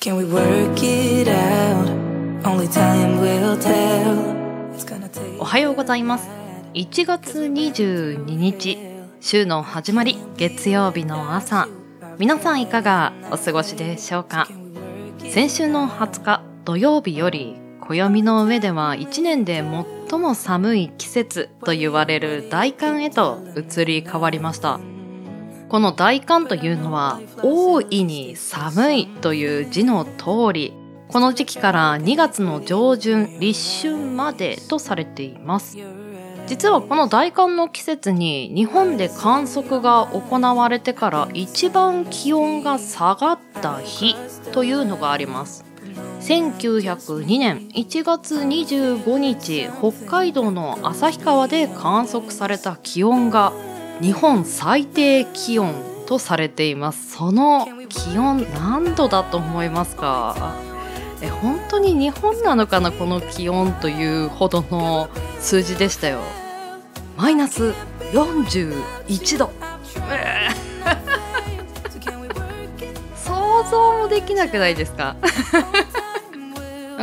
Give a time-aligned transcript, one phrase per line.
[0.00, 1.88] Can we work it out?
[2.44, 4.38] Only time will tell.
[5.40, 6.28] おはようございます
[6.74, 8.78] 1月22日
[9.20, 11.68] 週の始まり月曜日の朝
[12.18, 14.46] 皆さんいかがお過ごしでしょうか？
[15.30, 19.64] 先週の20日土曜日より暦の上では1年で
[20.10, 24.78] 最も寒い季節と言われる大寒へと移り変わりました
[25.68, 30.72] この大寒というのは大いに寒いという字の通り
[31.08, 35.78] この時期から2月の上旬立春までとされています。
[36.46, 44.14] 実はこの大寒の季節に日本で観測が行われてから一番気温が下がった日
[44.52, 45.64] というのがあります。
[46.20, 53.52] 1902年1月25日北海道の旭川で観測された気温が
[54.00, 55.74] 日本最低気温
[56.06, 57.10] とされています。
[57.16, 60.54] その気温何度だと思いますか？
[61.20, 65.08] え本当に日本なのかなこの気温というほどの
[65.40, 66.20] 数字でしたよ。
[67.16, 67.74] マイナス
[68.12, 69.50] 41度。
[73.16, 75.16] 想像もできなくないですか？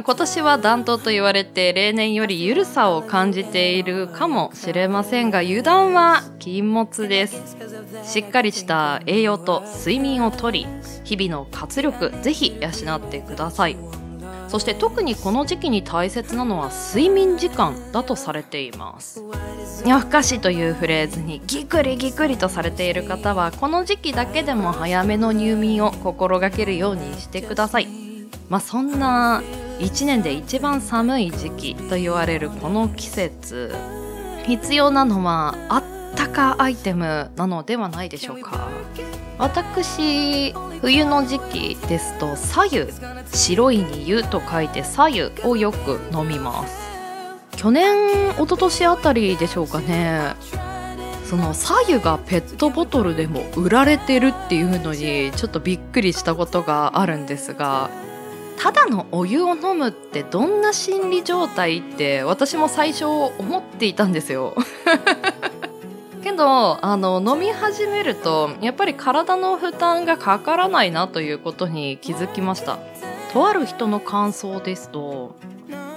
[0.04, 7.56] 今年は暖冬と言われて例年より緩さを感じているかもしれませんが油断は禁物です。
[8.04, 10.68] しっかりした栄養と睡眠をとり
[11.06, 13.78] 日々の活力ぜひ養ってください。
[14.50, 19.24] そして特にこの時期に大切なのは睡眠時間だとされています。
[19.86, 27.88] 夜更かしというフレーズにギクリギクリとされている方はこの時期だけでも早めの入眠を心がけるようにしてください。
[28.50, 29.42] まあそんな
[29.80, 33.76] 1年で一番寒い時期と言われるこの季節。
[34.46, 35.84] 必要なのはあっ
[36.16, 38.70] たかアイテムなのではないでしょうか。
[39.38, 42.94] 私冬の時期ですと左右
[43.34, 46.86] 白いに湯と書いて左右をよく飲みます。
[47.58, 50.36] 去年一昨年あたりでしょうかね。
[51.26, 57.90] その左右がペットボトルでも売られてるっていうのにちょっとびっくりしたことがあるんですが
[58.58, 64.56] ただのお湯を飲むってどんな心理状態って私も最初思っていたんですよ。
[66.24, 72.80] けどあの飲み始めるとやっぱり体の負担がかからないなということに気づきました。
[73.32, 75.36] とある人の感想ですと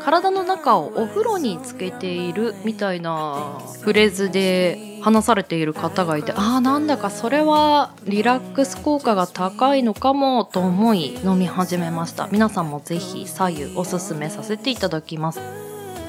[0.08, 12.26] 体の中をお風呂につけているみたいなフレーズで話されている方がいてああなんだかそれはリラックス効果が高いのかもと思い飲み始めました。
[12.32, 15.40] 皆さんもぜひ左右おすすめさせていただきます。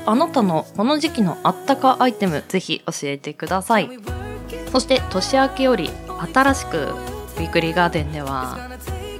[0.05, 3.89] あなたのこの時期のあったかアイテムぜひ教えてください。
[4.71, 5.89] そして年明けより
[6.33, 8.57] 新しくウィークリーガーデンでは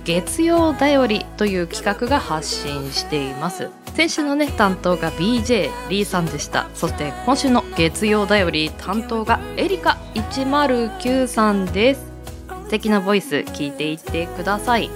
[0.06, 3.69] 月曜だよりという企画が発信しています。
[3.99, 6.69] 先週のね担当が BJ リーさんでした。
[6.73, 12.09] そして今週の月曜だより担当がエリカ109さんです。
[12.47, 14.89] 素敵なボイス聞いていってください。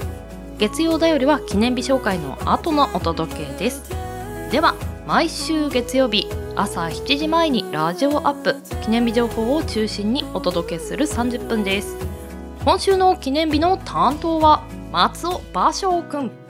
[0.58, 3.92] 月曜だよりは記念日紹介の後のお届けです。
[4.52, 4.74] では
[5.06, 8.56] 毎週月曜日朝7時前にラジオアップ
[8.86, 11.98] 記念日情報を中心にお届けする30分です。
[12.64, 14.64] 今週の記念日の担当は
[14.94, 16.43] 松尾芭蕉くん。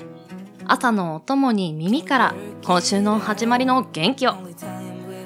[0.68, 4.36] 朝のお供に耳から今週の始まりの元気を。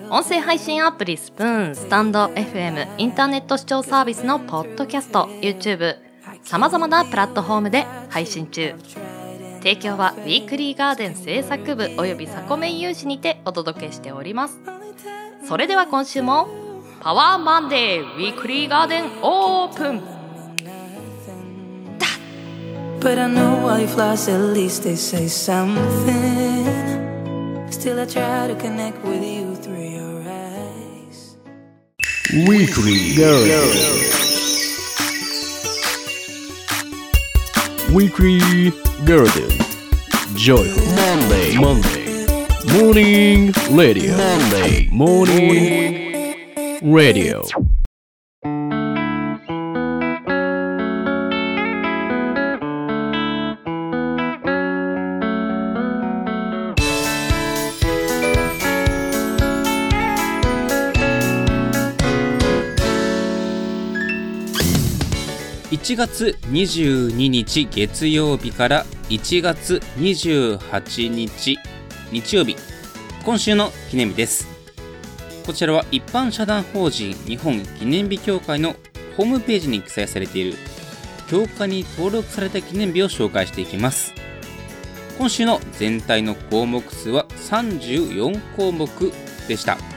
[0.10, 5.98] 音声配信アプリスプーンスタンド FM インターネット視聴サービスのポッドキャスト YouTube
[6.44, 8.74] さまざまなプラットフォームで配信中。
[9.60, 14.60] 提供はウィークリーガーデン制作部およびサコメン有志にてお届けしております。
[15.46, 16.48] それでは今週も
[17.02, 20.17] パワーマンデーウィークリーガーデンオープン。
[23.00, 26.66] But I know why you flash, at least they say something.
[27.72, 31.38] Still, I try to connect with you through your eyes.
[32.48, 34.08] Weekly Garden.
[37.94, 38.72] Weekly
[39.06, 39.52] Garden.
[40.36, 41.56] Joyful Monday.
[41.58, 42.08] Monday.
[42.74, 44.18] Morning Radio.
[44.18, 44.90] Monday.
[44.92, 47.44] Morning Radio.
[65.98, 71.58] 月22日月曜日から1月28日
[72.12, 72.56] 日曜日。
[73.26, 74.48] 今週の記念日です。
[75.44, 78.76] こちらは一般社団法人日本記念日協会の
[79.18, 80.58] ホームページに記載されている
[81.32, 84.14] 協会に登録された記念日を紹介していきます。
[85.18, 88.88] 今週の全体の項目数は34項目
[89.48, 89.97] でした。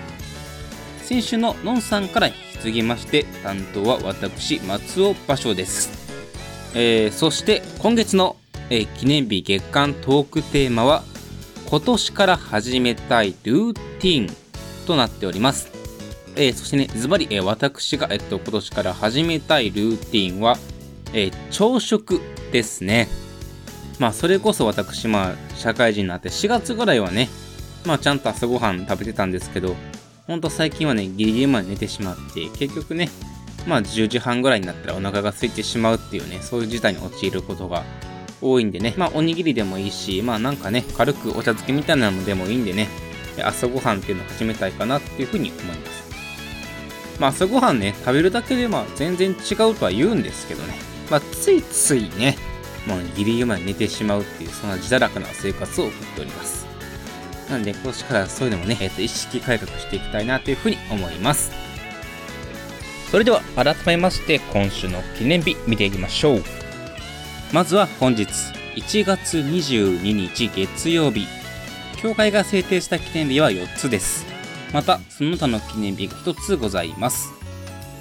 [1.10, 5.90] 先週ののんさんから引き継ぎまして担当は私松尾芭蕉です、
[6.72, 8.36] えーそして今月の、
[8.70, 11.02] えー記念日月間トークテーマは
[11.68, 14.28] 今年から始めたいルーティン
[14.86, 15.72] となっております
[16.36, 20.58] えーそしてね、ズバリ、え私が、えっと、今年から始めたいルーティンは、
[21.12, 22.20] えー朝食
[22.52, 23.08] ですね。
[23.98, 27.28] まあ、それこそ私、まあ、社会人になって4月ぐらいはね、
[27.84, 29.74] まあ、ちゃんと朝ごはん食べてたんですけど、
[30.26, 33.08] ほんと最近はね、ギリギリまで寝てしまって、結局ね、
[33.67, 37.84] まあ、10時半ぐらいになったらお腹が空いてしまうっていうね、そういう事態に陥ることが
[38.40, 42.88] 多いんでね、まあ、おにぎりでもいいし、まあ、なんかね、軽くお茶漬けみたいなのでもいいんでね、
[43.43, 46.11] 朝ごはんっていうのを始めたいかなっていうふうに思います。
[47.19, 50.75] まあ朝ごはんね、食べるだけでまあ全然違うとは言うんですけどね。
[51.11, 52.37] まあついついね、
[52.87, 56.69] もうギリギリまで寝てしまうっていう、そんな自堕落な生活を送っております。
[57.50, 61.50] なんで今年からそういうのもね、えっと意識改革していきたいなというふうに思います。
[63.11, 66.43] それでは改めまして今週の記念日見ていきましょう。
[67.52, 68.29] まずは本日
[68.76, 71.26] 1月22日月曜日。
[72.00, 74.25] 教会が制定した記念日は4つです。
[74.73, 77.31] また、その他の記念日が1つございます。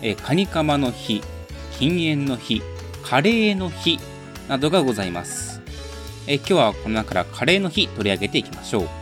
[0.02, 1.22] えーカニカマの日、
[1.78, 2.62] 禁煙の日、
[3.04, 4.00] カレーの日
[4.48, 5.62] などがございます。
[6.28, 8.99] えー今日はこの中からカレーの日取り上げていきましょう。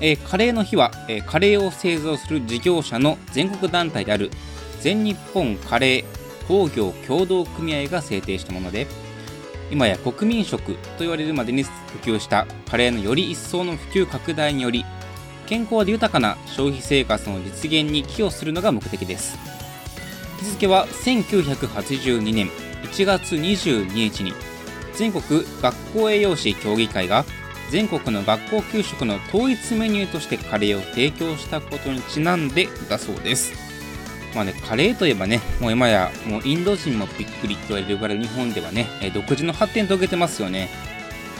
[0.00, 4.30] えーカレーの日は、えーカレーを製造する事業者の全国団体である
[4.80, 8.86] 全日本カレー工業協同組合が制定したもので、
[9.70, 11.70] 今や国民食と言われるまでに普
[12.02, 14.84] 及したカレーのより一層の普及拡大により、
[15.46, 19.38] 健康で豊かな消費生活の実現に寄与するのが目的です。
[20.40, 22.48] 日付は1982年
[22.82, 24.32] 1月22日に
[24.94, 27.24] 全国学校栄養士協議会が
[27.70, 33.52] 全国の学校給食の統一メニューとしてカレーを提供したことにちなんでだそうです。
[34.34, 40.68] まあね、カレーといえばね、もう今やもうインド人もびっくりって言われるぐらい日本ではね、独自の発展遂げてますよね。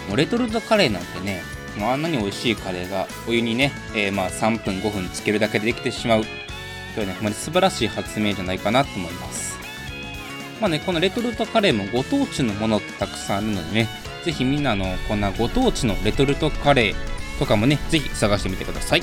[0.08, 1.42] もうレトルトカレーなんてね、
[1.76, 6.24] もうあんなに美味しいカレーがお湯にね、えーまあ3分5分つけるだけでできてしまう。
[6.94, 9.58] というね、ほんまに素晴らしい発明じゃないかなと思います。
[10.60, 13.88] まあね、このレトルトカレーもご当地のものってたくさんあるのでね、
[14.24, 19.02] ぜひみんなの、こんなご当地のレトルトカレーとかもね、ぜひ探してみてください。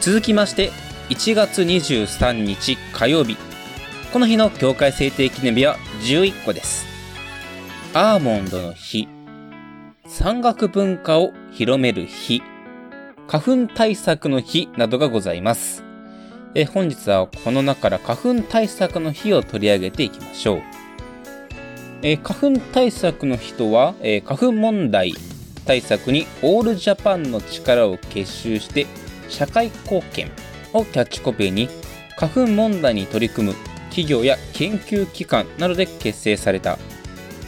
[0.00, 0.70] 続きまして、
[1.10, 3.36] 1月23日火曜日。
[4.12, 6.86] この日の境界制定記念日は11個です。
[7.94, 9.08] アーモンドの日。
[10.06, 12.42] 山岳文化を広める日。
[13.26, 15.84] 花粉対策の日などがございます。
[16.54, 20.77] え本日はこの中から花粉対策の日を取り上げていきましょう。
[22.02, 25.14] えー花粉対策の日とは、えー花粉問題
[25.64, 28.86] 対策にオールジャパンの力を結集して
[29.28, 30.30] 社会貢献
[30.72, 31.68] をキャッチコピーに
[32.16, 33.54] 花粉問題に取り組む
[33.90, 36.78] 企業や研究機関などで結成された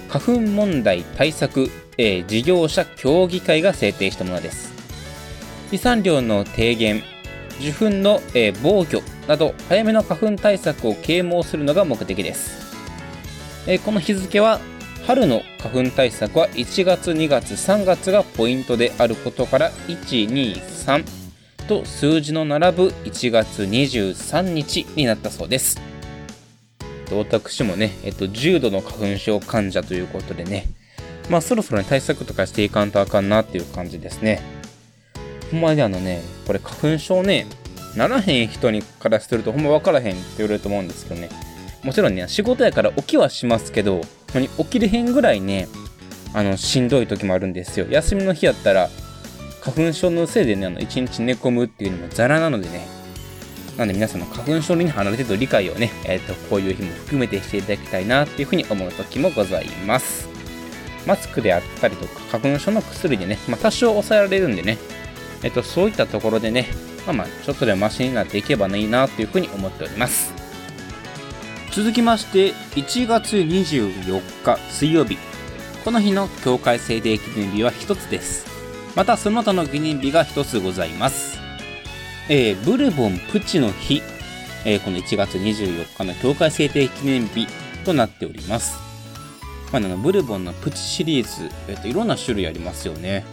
[0.08, 4.70] 花粉問題対策、えー事業者協議会が制定したものです。
[5.70, 7.04] 飛散量の低減、
[7.60, 12.59] 受粉の、えー防御など早めの花粉対策を啓蒙するのが目的です。
[13.66, 14.60] えーこの日付は
[15.06, 21.04] 春の花粉対策は1月、2月、3月がポイントであることから1、2、3
[21.66, 25.80] と数字の並ぶ1月23日になったそうです。
[27.12, 30.66] 私もね、えっと、重度の花粉症患者ということでね、
[31.28, 34.40] まあそろそろね、対策とかしていかんとあかんなっていう感じですね。
[35.50, 37.46] ほんまにあのね、これ花粉症ね、
[37.96, 41.28] ならへん人にからするとほんま分からへんって言われると思うんですけどね。
[41.82, 44.02] もちろんね、仕事やから起きはしますけど、
[44.34, 45.68] に起きれへんぐらいね、
[46.34, 47.86] あの、しんどい時もあるんですよ。
[47.90, 48.90] 休みの日やったら、
[49.60, 52.86] 花粉症のせいでね、あの、一日寝込むっていうのもザラなのでね、
[53.76, 60.28] なんで皆さんの花粉症に離れてると理解をね、えっ、と、こういう日も含めてしていただきたいなっていうふうに思う時もございます。
[61.06, 64.76] マスクであったりとか、花粉症の薬でね、まあ多少抑えられるんでね、
[65.42, 66.68] えっ、と、そういったところでね、
[67.06, 70.39] まあまあ、ちょっとでもマシになっていけばいいなというふうに思っております。
[71.72, 75.18] 続きまして、1月24日水曜日。
[75.84, 78.44] この日の境界制定記念日は1つです。
[78.96, 81.38] またその他の記念日が1つございます。
[82.28, 84.02] えーブルボンプチの日、
[84.64, 87.46] えーこの1月24日の境界制定記念日
[87.84, 88.76] となっております。
[89.70, 93.24] まあ、あのブルボンのプチシリーズ、えっといろんな種類ありますよね。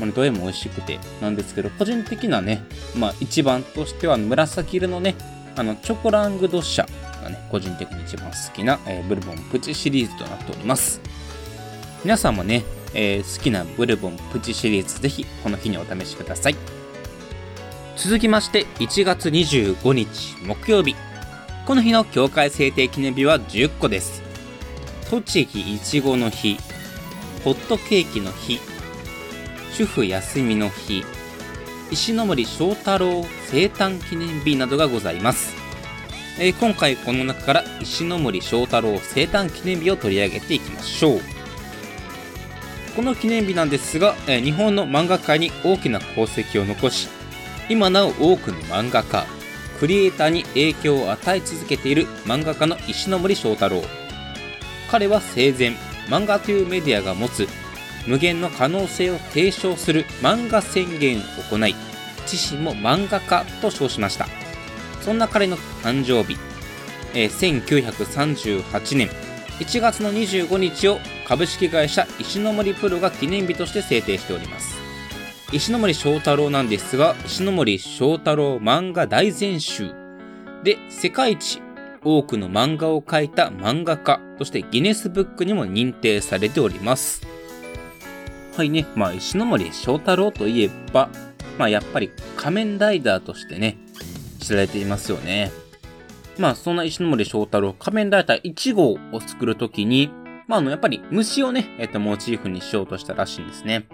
[0.00, 2.62] まあ、どれも美味しくてなんですけど、個人的なね、
[2.96, 5.16] まあ、一番としては紫色のね、
[5.54, 6.86] あのチョコラングド社
[7.28, 11.00] がね、個人的に一番好きな、えーブルボンプチシリーズとなっております。
[12.04, 16.56] 皆さんもね、えー好きなブルボンプチシリーズぜひこの日にお試しください。
[17.96, 20.96] 続きまして1月25日木曜日。
[21.66, 24.22] この日の協会制定記念日は10個です。
[25.10, 26.58] 栃木いちごの日
[27.44, 28.58] ホットケーキの日
[29.72, 31.02] 主婦休みの日
[31.90, 35.54] 石森章太郎生誕記念日などがございます、
[36.40, 41.20] えー今回この中から石森章太郎生誕記念日を取り上げていきましょう。
[42.94, 47.08] この記念日なんですが、えー日本の漫画界に大きな功績を残し
[47.68, 49.26] 今なお多くの漫画家
[49.80, 53.82] クリエイターに影響を与え続けている漫画家の石森章太郎。
[54.90, 55.70] 彼は生前
[56.06, 57.48] 漫画というメディアが持つ
[58.06, 61.74] 無限の可能性を提唱する漫画宣言を行い
[62.30, 64.37] 自身も漫画家と称しました。
[65.02, 66.38] そんな彼の誕生日、
[67.14, 69.08] えー1938年。
[69.58, 74.76] 1月の25日を株式会社石森プロが記念日として制定しております。
[75.52, 79.92] 石森章太郎なんですが石森章太郎漫画大全集。
[80.62, 81.60] で世界一
[82.04, 87.26] 多くの漫画を描いた漫画家としてギネスブックにも認定されております。
[88.56, 91.08] はいね、まあ、石森章太郎といえば、
[91.58, 93.78] まあ、やっぱり仮面ライダーとしてね、
[94.48, 95.52] 知られていますよね。
[96.38, 100.10] まあ、そんな石森章太郎、仮面ライダー1号を作るときに、
[100.46, 103.86] まあ、あの、やっぱり虫をね、えっと、モチーフにしようとしたらしいんですね。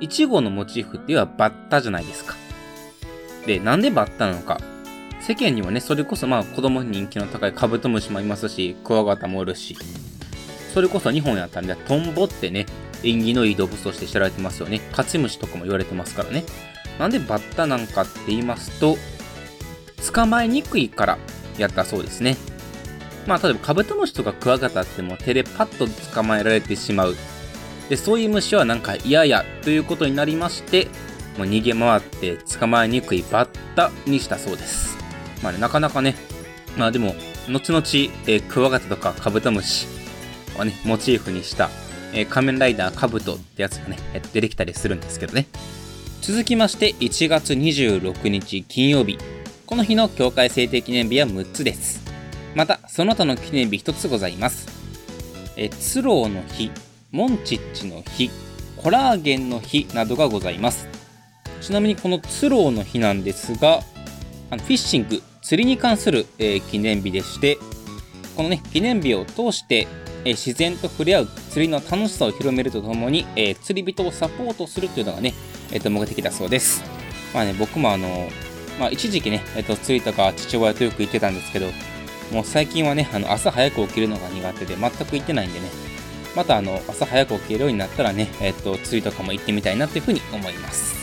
[0.00, 2.34] 1号のモチーフっていうのはバッタじゃないですか。
[3.46, 4.58] で、なんでバッタなのか。
[5.20, 9.76] 世間にはね、それこそまあ子供に人気の高いカブトムシもいますし、クワガタもおるし、
[10.72, 12.66] それこそ日本やったんで、トンボってね、
[13.02, 14.80] 縁起のいい動物として知られてますよね。
[14.92, 16.44] カチムシとかも言われてますからね。
[16.98, 18.96] なんでバッタなんかって言いますと、
[20.12, 21.18] 捕まえにくいから
[21.58, 22.36] やったそうですね。
[23.26, 27.14] まあ、例えばカブトムシとかクワガタっても手でパッと捕まえられてしまう。
[27.88, 30.88] で、そういう虫はなんか嫌やということになりまして、
[31.38, 34.96] もう逃げ回って捕まえにくいバッタにしたそうです。
[35.42, 36.14] まあね、なかなかね、
[36.76, 37.14] まあでも、
[37.48, 37.82] 後々、
[38.26, 39.86] えークワガタとかカブトムシ
[40.56, 41.70] はね、モチーフにした、
[42.12, 43.98] えー仮面ライダーカブトってやつがね、
[44.32, 45.46] 出てきたりするんですけどね。
[46.20, 49.18] 続きまして、1月26日金曜日。
[49.66, 52.02] この日の協会制定記念日は6つです。
[52.54, 54.68] また、その他の記念日1つございます。
[55.56, 56.70] え、ツローの日、
[57.10, 58.30] モンチッチの日、
[58.76, 60.86] コラーゲンの日などがございます。
[61.62, 63.80] ちなみにこのツローの日なんですが、
[64.50, 67.56] あのフィッシング、釣りに関する、えー記念日でして、
[68.36, 69.88] このね、記念日を通して、
[70.26, 75.32] えー自然と触れ合う釣りの楽しさを広めるとともに、えー釣り人をサポートするというのがね、
[75.72, 76.84] えーと目的だそうです。
[77.32, 78.28] まあね、僕もあの、
[78.78, 81.66] まあ一時期ね、えーと釣りとか父親とよく行ってたんですけど、
[82.32, 85.68] もう最近はね、あの朝早く起きるのが苦手で全く行ってないんでね、
[86.34, 90.94] またあの朝早く起きるようになったらね、えっ、と釣りとかも行ってみたいなというふうに思います。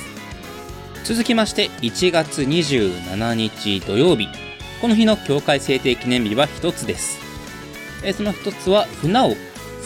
[1.03, 4.27] 続きまして1月27日土曜日。
[4.81, 7.19] この日の協会制定記念日は1つです。
[8.03, 9.35] えその1つは船尾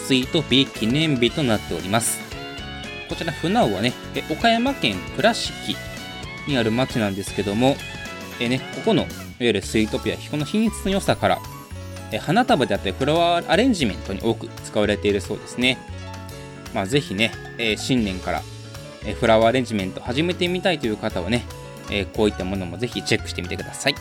[0.06, 2.18] スイートピー記念日となっております。
[3.08, 3.92] こちら船尾はね
[4.30, 5.76] 岡山県倉敷
[6.48, 7.76] にある町なんですけども
[8.40, 11.38] えーねここのいわゆるスイートピアこの品質の良さから
[12.12, 15.78] えー花束であったりフラワーアレンジメントに多く使われているそうですね
[16.74, 18.42] まあぜひね、えー新年から
[19.06, 21.44] えフラワーアレンジメント始めてみたいという方はね、
[21.90, 23.94] えこういったものもぜひチェックしてみてください。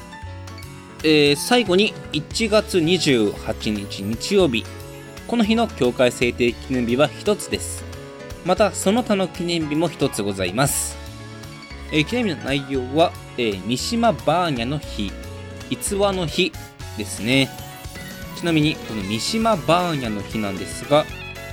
[1.04, 4.66] え最後に1月28日日曜日。
[5.28, 7.84] この日の協会制定記念日は1つです。
[8.46, 10.95] また、その他の記念日も1つございます。
[11.92, 15.12] えー記念日の内容は、えー三島バーニャの日、
[15.70, 16.51] 逸話の日
[16.98, 17.50] ですね。
[18.38, 21.06] ちなみに、この三島バーニャの日なんですが、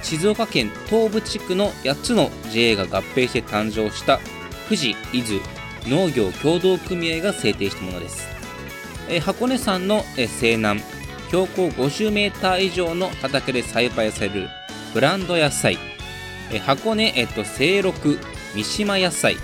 [0.02, 4.18] 静岡県東部地区の8つの JA が合併して誕生した
[4.64, 5.40] 富士伊豆
[5.86, 8.26] 農業協同組合が制定したものです、
[9.08, 10.80] えー箱根山の、えー西南
[11.28, 14.48] 標高 50m 以上の畑で栽培される
[14.92, 15.78] ブランド野菜、
[16.50, 18.18] えー箱根、えっと清六
[18.54, 19.36] 三島野菜。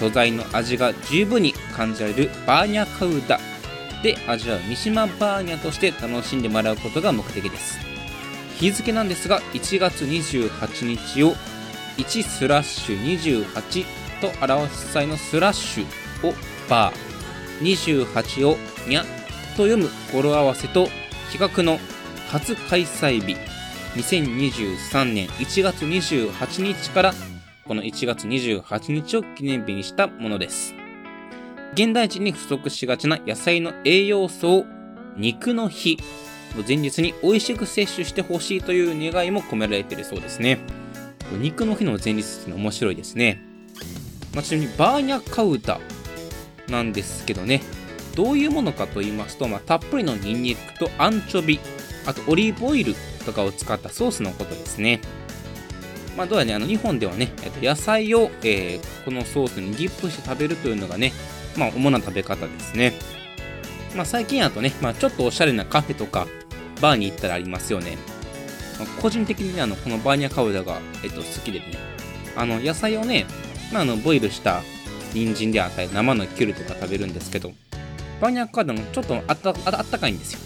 [0.00, 3.38] 素材の味が十分に感じられるバーニャカウダ
[4.02, 7.78] で味わう三島バーニャとして楽しんでもらうことが目的です。
[8.56, 11.34] 日付なんですが1月28日を
[11.98, 13.84] 1スラッシュ28
[14.22, 16.34] と表す際のスラッシュを
[16.70, 17.10] バー。
[17.60, 18.56] 28を
[18.88, 19.02] にゃ
[19.54, 20.88] と読む語呂合わせと
[21.30, 21.78] 企画の
[22.30, 23.36] 初開催日。
[23.96, 27.14] 2023年1月28日から
[27.70, 30.74] この1月28日を記念日にしたものです
[31.74, 34.64] 現代人に不足しがちな野菜の栄養素を
[35.16, 35.96] 肉の日
[36.56, 40.58] の前日に美味しく摂取してほしいという願いも込められているそうですね。
[41.38, 43.40] 肉の日の前日っていうの面白いですね。
[44.34, 45.78] まあ、ちなみにバーニャカウダ
[46.68, 47.62] なんですけどね、
[48.16, 51.60] どういうものかと言いますと、まあ、たっぷりのニンニクとアンチョビ、
[52.04, 55.00] あとオリーブオイルとかを使ったソースのことですね。
[56.16, 61.12] まあ、どうやね、あの日本ではね、えっと、野菜を、えー、このソースにディップして食べるというのがね、
[61.56, 62.92] まあ、主な食べ方ですね。
[63.94, 66.26] まあ、最近だとね、まあ、ちょっとおしゃれなカフェとか、
[66.80, 67.96] バーに行ったらありますよね。
[68.78, 71.66] まあ、個人的にね、あの、このバーニャカウダが、えっと、好きでね、
[72.36, 73.26] あの、野菜をね、
[73.72, 74.62] まあ、あの、ボイルした
[75.12, 77.52] 人参であったり、生のキュルとか食べるんですけど、
[78.20, 80.40] バーニャカウダもちょっとあったあったかいんですよ。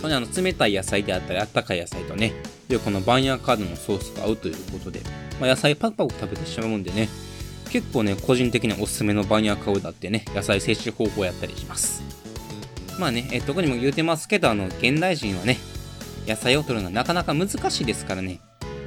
[0.00, 2.32] これあの冷たい野菜であったり、あったかい野菜とね、
[2.68, 5.00] で、このバーニャカウダのソースが合うということで、
[5.40, 7.08] まあ、野菜パクパク食べてしまうんでね、
[7.70, 12.02] 結構ね、個人的におすすめのバーニャカウダってね、野菜摂取方法やったりします。
[12.98, 15.58] まあね、え特にも言うてますけど、あの、現代人はね、
[16.26, 18.40] 野菜を取るのはなかなか難しいですからね、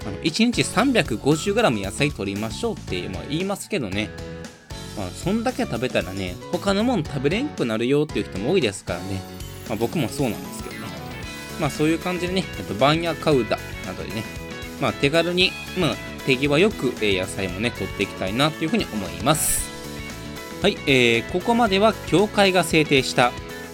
[0.06, 4.10] あの1日 350g 野菜取りましょうって、まあ、言いますけどね、
[4.98, 9.22] まあ、そんだけ食べたらね、他のもん食べれんくなるよっていう人も多いですからね、
[9.70, 10.82] まあ、僕もそうなんですけどね。
[11.60, 14.24] まあそういう感じでね、えっと、バンヤカウダなどでね、
[14.80, 15.96] まあ手軽に、まあ
[16.26, 19.70] 手際よく、野菜もね、取っていきたいなというふうに思います。
[20.62, 23.32] はい、えー、ここまでは協会が制定した、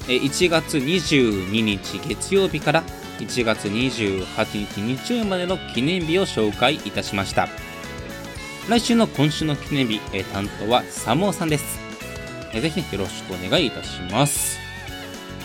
[0.07, 2.83] 1月22日月曜日から
[3.19, 7.49] 1月28日日曜日までの記念日を紹介いたしました。
[8.69, 11.79] 来週の今週の記念日、え担当はサモーさんです。
[12.53, 14.59] えぜひ、よろしくお願いいたします。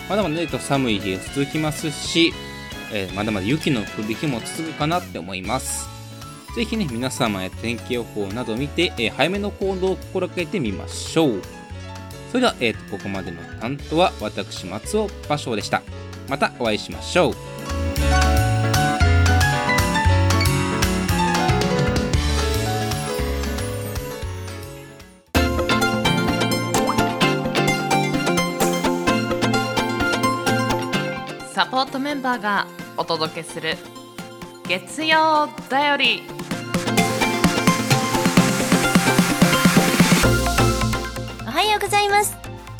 [0.09, 2.33] まだまだ、ね、寒い日が続きますし、
[2.95, 5.89] えー、まだまだ雪の降る日も続くかなって思います。
[6.55, 11.41] ぜひね、皆様や天気予報など見て、えー、早めの行動を心がけてみましょう。
[12.29, 15.81] それでは、えーと、ここまでの担当は私、松尾芭蕉でした。
[16.29, 17.33] またお会いしましょう。
[31.53, 33.75] サポートメンバーがお届けする
[34.67, 36.23] 月曜だより。
[41.41, 42.37] おはようございます。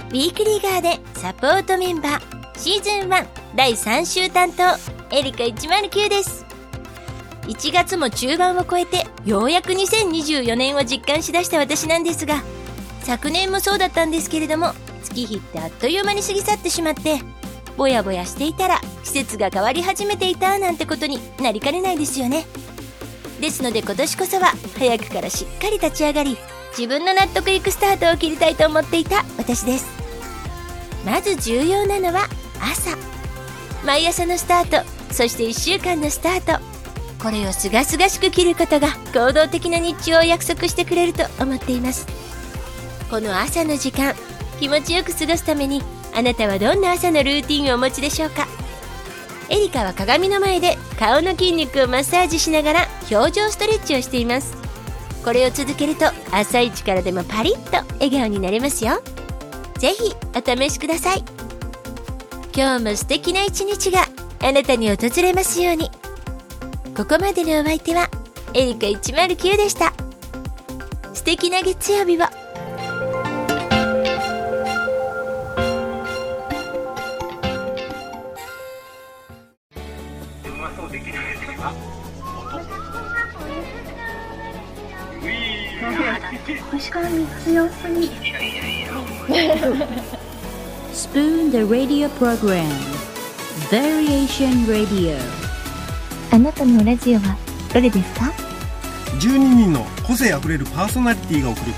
[0.09, 2.59] ウィークリーガーでサポートメンバー。
[2.59, 4.63] シーズン1第3週担当。
[5.15, 6.45] エリカ109です。
[7.47, 12.41] 1月も中盤を超えてようやく2024年を実感しだした私なんですが
[13.01, 14.73] 昨年もそうだったんですけれども
[15.03, 17.19] 月日ってあっという間に過ぎ去ってしまって
[17.77, 22.45] ぼやぼやしていたら季節が変わり始めていたなんてことになりかねないですよね。
[23.41, 26.37] ですので今年こそは早くからしっかり立ち上がり
[26.77, 29.85] 自分の納得いくスタートを切りたいと思っていた私です。
[31.05, 32.27] まず重要なのは
[32.61, 32.95] 朝。
[33.85, 36.63] 毎朝のスタートそして1週間のスタート。
[37.21, 42.05] これをすがすがしく切ることが行動的な日中を約束してくれると思っています。
[43.09, 44.13] この朝の時間
[44.59, 45.83] 気持ちよく過ごすために
[46.15, 48.47] あなたはどんな朝のルーティンをお持ちでしょうか？
[49.49, 54.55] エリカは鏡の前で顔の筋肉をマッサージしながら表情ストレッチをしています。
[55.23, 59.01] これを続けると朝一からでもパリッと笑顔になれますよ。
[59.77, 61.23] ぜひお試しください。
[62.55, 64.05] 今日も素敵な一日が
[64.41, 65.89] あなたに訪れますように。
[66.95, 68.09] ここまでのお相手は
[68.53, 69.93] エリカ109でした。
[71.13, 72.42] 素敵な月曜日を。
[86.73, 88.09] 腰から3つ様子に
[90.91, 92.67] Spoon the radio program.
[93.69, 95.15] Variation Radio.
[96.31, 97.37] あなたのラジオは
[97.71, 98.31] どれですか
[99.19, 101.73] ？12人の個性あふれるパーソナリティが送る。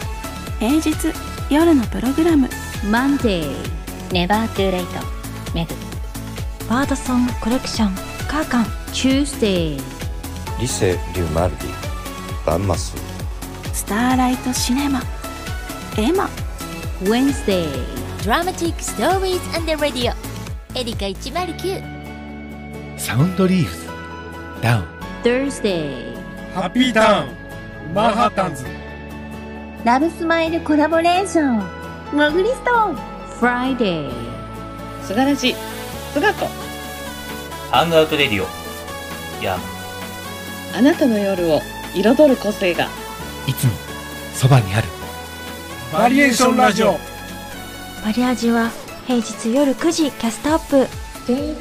[0.59, 0.93] 平日
[1.49, 2.47] 夜のプログラム。
[2.89, 3.53] Monday.
[4.13, 4.93] ネバートゥーレイト
[5.53, 5.73] メグ。
[6.69, 7.95] バードソングコレクション
[8.29, 8.65] カーカン。
[8.93, 9.77] Tuesday.
[10.57, 12.45] リセ・リュマルディ。
[12.45, 13.04] バンマス
[13.85, 14.99] スターライトシネマ。
[15.95, 16.27] エマ。
[17.03, 17.67] Wednesday.
[18.23, 20.11] Dramatic Stories and the Radio.
[20.73, 23.85] エリカ109サウンドリーフズ。
[24.63, 24.85] ダウン。
[25.21, 26.15] Thursday.
[26.55, 28.65] ハッピーターンマンハッタンズ
[29.83, 31.57] ラブスマイルコラボレーション。
[32.11, 32.95] モグリストーン。
[33.39, 34.11] Friday.
[35.03, 35.53] すがらじ
[36.11, 36.47] すがこ
[37.69, 38.47] ハングアウトレディオ
[39.43, 39.59] ヤ
[40.75, 41.61] あなたの夜を
[41.93, 42.87] 彩る個性が
[43.47, 43.71] いつも
[44.33, 44.87] そばにある。
[45.93, 46.97] バリエーションラジオ。
[48.03, 48.71] バリアジは
[49.07, 50.87] 平日夜9時キャストアップ。
[51.25, 51.55] Stay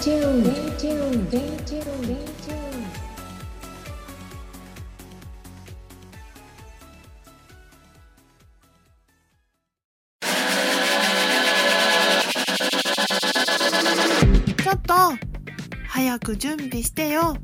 [15.88, 17.36] 早く準備してよ。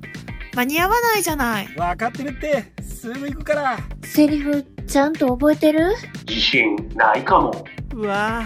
[0.55, 1.67] 間に合わないじゃない。
[1.77, 3.79] 分かってるって、すぐ行くから。
[4.05, 5.95] セリフ、ちゃんと覚えてる？
[6.29, 7.65] 自信ないかも。
[7.95, 8.45] うわ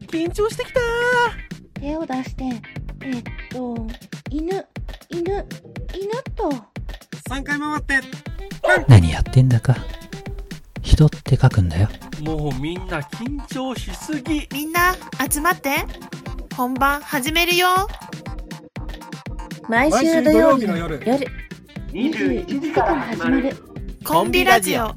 [0.00, 0.80] ぁ、緊張してきた
[1.80, 2.44] 手を出して、
[3.02, 3.86] えっと、
[4.30, 4.66] 犬、
[5.08, 5.46] 犬、犬
[6.34, 6.50] と。
[7.30, 8.00] 3回回って。
[8.86, 9.76] 何やってんだか。
[10.82, 11.88] 人って書くんだよ。
[12.22, 14.48] もうみんな緊張しすぎ。
[14.52, 14.94] みんな、
[15.30, 15.70] 集まって。
[16.56, 17.68] 本番始めるよ。
[19.68, 20.98] 毎週土曜日の夜。
[21.92, 23.54] 21時から始まる。
[24.02, 24.94] コンビラジオ。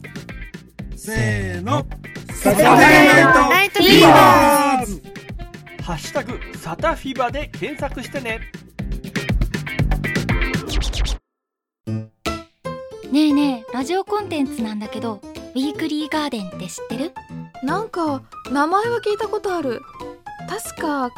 [0.96, 1.86] せーの。
[2.34, 5.04] サタデーナイトフィーバーズ
[5.84, 8.40] ハッシュタグサタフィバで検索してね。
[13.12, 15.20] ねえねえ、ラジオコンテンツなんだけど、
[15.54, 17.12] ウィークリーガーデンって知ってる？
[17.62, 19.82] なんか名前は聞いたことある
[20.50, 21.12] 確か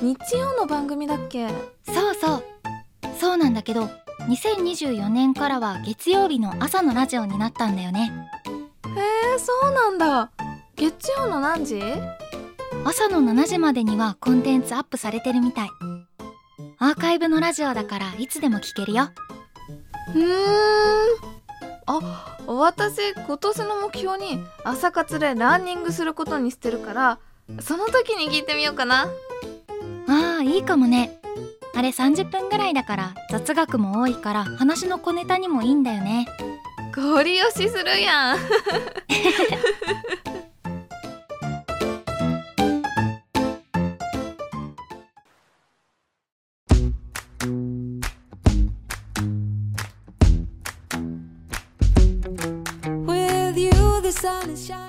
[0.00, 1.48] 日曜の番組だっけ？
[1.86, 2.44] そうそう。
[3.18, 3.88] そうなんだけど、
[4.28, 8.12] 2024年からは月曜日の朝のラジオになったんだよね。
[8.96, 10.30] へえそうなんだ
[10.76, 11.80] 月曜の何時？
[12.84, 15.68] 朝の7時までにはコンテンツアップされてるみたい。
[16.78, 19.10] アーカイブのラジオだからいつでも聞けるよ。
[20.12, 20.26] ふーん
[21.86, 27.18] あ私今年の目標に朝活でランニングすることにしてるから
[27.60, 29.08] その時に聞いてみようかな
[30.08, 31.19] ああ、いいかもね。
[31.74, 36.26] あれ30分ぐらいだから雑学も多いから話の小ネタにもいいんだよね。
[36.94, 38.38] ゴリ押しするやん。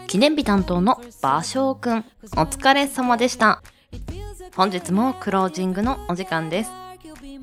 [0.07, 1.99] 記念日担当の芭蕉くん
[2.35, 3.63] お疲れ様でした
[4.61, 6.69] 本日もクロージングのお時間です。
[6.69, 6.73] ウ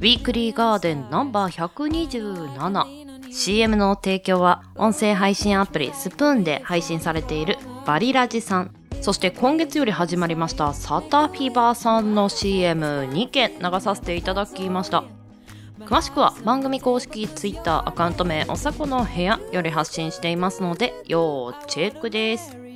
[0.02, 8.72] ィークリーガーデンナンバー 127CM の提供は音声配信アプリスプーンで配信されているバリラジさん。
[9.00, 15.02] そして今月より始まりましたサタフィバーさんの CM2 件流させていただきました。
[15.80, 22.67] 詳しくは番組公式 Twitter アカウント名おさこの部屋より発信していますので要チェックです。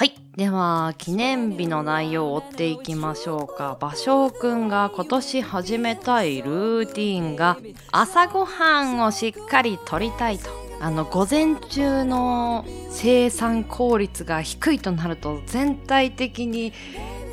[0.00, 0.14] はい。
[0.34, 3.76] では記念日の内容を追っていきましょうか。
[3.78, 7.58] 芭蕉くんが今年始めたいルーティンが
[7.92, 10.48] 朝ごはんをしっかりとりたいと。
[10.80, 16.72] あの午前中の生産効率が低いとなると全体的に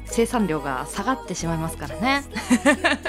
[0.04, 2.26] 生産量が下がってしまいますからね。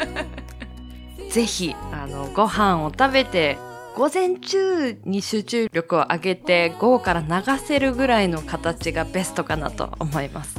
[1.33, 3.59] ぜひあのご飯を食べて
[3.99, 10.57] 午前中に集中力を上げて午後から流せるぐらいの形がベストかなと思います。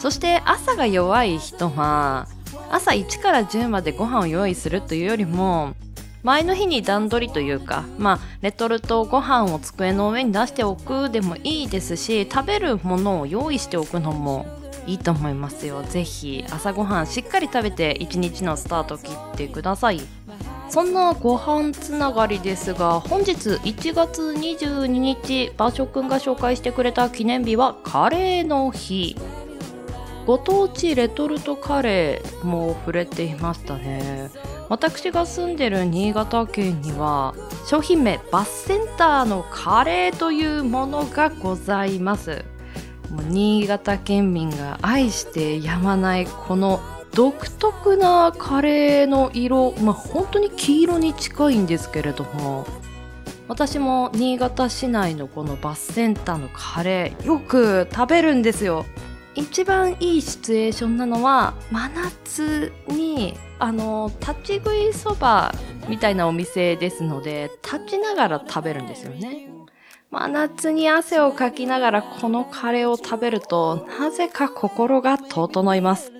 [0.00, 2.26] そして朝が弱い人は
[2.72, 5.76] 朝1から10までご飯を用意するというよりも
[6.24, 14.44] 前の日に段取りというかまあレトルトご飯を机の上に出しておくでもいいですし食べるものを用意しておくのも
[14.88, 15.84] いいと思いますよ。
[15.84, 20.00] ぜひ朝ごはんしっかり食べて一日のスタートを切ってください。
[20.72, 29.14] そんなご飯つながりですが本日1月22日芭蕉くんが紹介してくれた記念日はカレーの日。
[30.24, 34.30] ご当地レトルトカレーも触れていましたね。
[34.70, 37.34] 私が住んでる新潟県には
[37.66, 42.46] 商品名バスセンターのカレーというものがございます。
[43.10, 46.80] もう新潟県民が愛してやまないこの
[47.14, 52.66] 独特なカレーの色まあ本当に黄色に近いんですけれども
[53.48, 58.86] 私も新潟市内のこのバスセンターのカレーよく食べるんですよ。
[59.34, 65.52] 一番いいシチュエーションなのは真夏にあの立ち食いそば
[65.88, 69.48] みたいなお店ですので立ちながら食べるんですよね。
[70.10, 76.12] 真夏に汗をかきながらこのカレーを食べるとなぜか心が整います。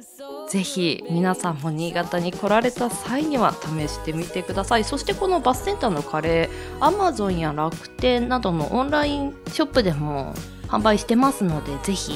[0.48, 4.85] ぜひ皆さんも新潟に来られた際には試してみてください。
[4.85, 10.35] そしてこのバスセンターのカレー Amazon や楽天などのオンラインショップでも
[10.68, 12.12] 販売してますのでぜひ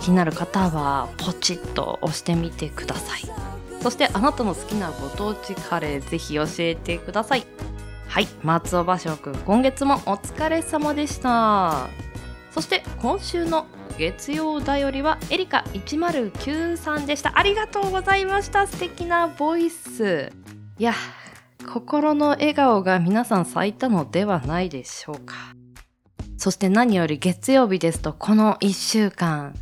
[0.00, 3.20] 気になる方はポチッと押してみてください。
[3.82, 7.46] そしてあなたの好きなご当地カレーぜひ教えてください。
[8.08, 12.05] はい松尾芭蕉くん今月もお疲れ様でした。
[12.56, 13.66] そして今週の
[13.98, 17.38] 月曜だよりはエリカ109でした。
[17.38, 18.66] ありがとうございました。
[18.66, 20.32] 素敵なボイス。
[20.78, 20.94] いや
[21.70, 25.34] 心の笑顔が皆さん咲いたのではないでしょうか。
[26.38, 29.52] そして何より月曜日ですとこの1週間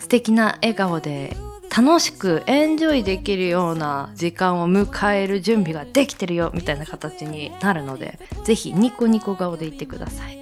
[0.00, 1.36] 素敵な笑顔で
[1.74, 10.41] 楽しくエンジョイできるような時間を迎える準備ができてるよみたいな形になるのでぜひニコニコ顔で言ってください。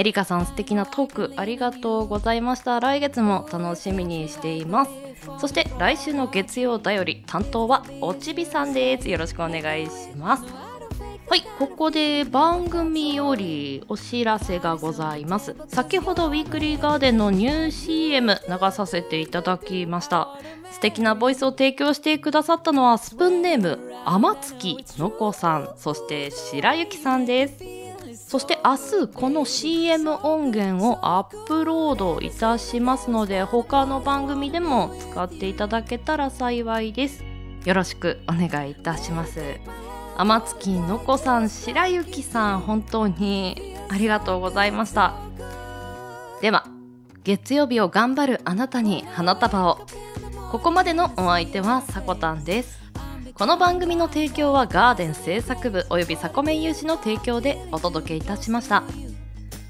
[0.00, 4.90] エリカさん素敵なトークありがとうございました来月も楽しみにしています
[5.38, 10.44] そして来週の月曜だより担当はおちびさんですよろしくお願いします
[11.28, 15.54] はい、ここで番組よりお知らせがございます。
[15.68, 20.36] 先ほどウィークリーガーデンのニュー CM 流させていただきました。
[20.72, 27.79] 素敵なボイスを提供してくださったのはスプーンネーム、天月のこさん、そして白雪さんです。
[28.30, 37.24] そして明日この CM 音源をアップロードいたしますので他の番組でも使っていただけたら幸いです。
[37.64, 39.40] よろしくお願いいたします。
[40.16, 45.14] 天月のこさん白雪さん本当にありがとうございました
[46.40, 46.66] では
[47.24, 49.78] 月曜日を頑張るあなたに花束を
[50.52, 52.79] ここまでのお相手はさこたんです
[53.40, 58.82] この番組の提供はガーデン制作部およびサコメン有志の提供でお届けいたしました。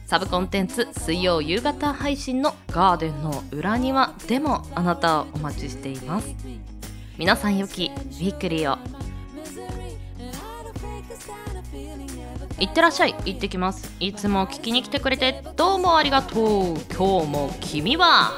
[0.09, 6.35] サブコンテンツ水曜夕方配信のガーデンの裏庭でもあなたをお待ちしています。
[7.17, 8.79] 皆さん良きウィークリーを。
[12.59, 13.15] いってらっしゃい。
[13.25, 13.95] 行ってきます。
[14.01, 16.75] いつも聞きに来てくれてどうもありがとう。
[16.93, 18.33] 今日も君は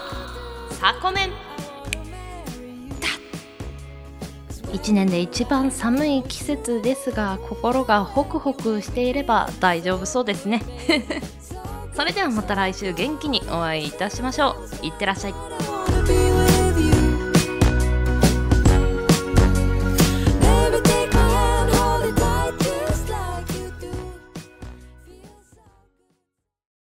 [0.72, 1.51] サコメン。
[4.72, 10.62] 1年で一番寒い季節ですが心がホクホクしていれば大丈夫そうですね。
[11.94, 14.86] それではまた来週元気にお会いいたしましょう。
[14.86, 15.71] いってらっしゃい